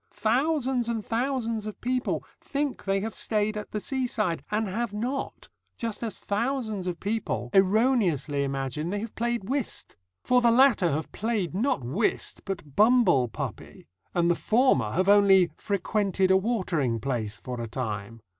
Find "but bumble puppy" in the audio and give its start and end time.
12.45-13.85